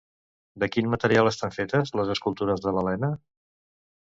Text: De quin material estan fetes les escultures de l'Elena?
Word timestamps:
De 0.61 0.69
quin 0.75 0.87
material 0.93 1.29
estan 1.31 1.53
fetes 1.57 1.93
les 1.99 2.15
escultures 2.15 2.65
de 2.65 2.75
l'Elena? 2.79 3.11